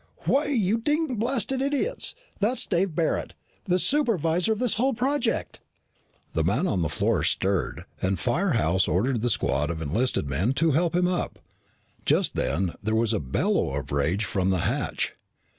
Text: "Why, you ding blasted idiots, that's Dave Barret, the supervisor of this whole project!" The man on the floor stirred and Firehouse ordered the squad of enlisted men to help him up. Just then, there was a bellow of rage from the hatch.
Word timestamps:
"Why, 0.21 0.47
you 0.47 0.79
ding 0.79 1.17
blasted 1.17 1.61
idiots, 1.61 2.15
that's 2.39 2.65
Dave 2.65 2.95
Barret, 2.95 3.35
the 3.65 3.77
supervisor 3.77 4.51
of 4.51 4.57
this 4.57 4.73
whole 4.73 4.95
project!" 4.95 5.59
The 6.33 6.43
man 6.43 6.65
on 6.65 6.81
the 6.81 6.89
floor 6.89 7.21
stirred 7.23 7.85
and 8.01 8.19
Firehouse 8.19 8.87
ordered 8.87 9.21
the 9.21 9.29
squad 9.29 9.69
of 9.69 9.79
enlisted 9.79 10.27
men 10.27 10.53
to 10.53 10.71
help 10.71 10.95
him 10.95 11.07
up. 11.07 11.37
Just 12.03 12.33
then, 12.35 12.73
there 12.81 12.95
was 12.95 13.13
a 13.13 13.19
bellow 13.19 13.75
of 13.75 13.91
rage 13.91 14.25
from 14.25 14.49
the 14.49 14.61
hatch. 14.65 15.13